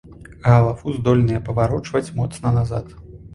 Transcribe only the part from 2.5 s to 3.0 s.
назад.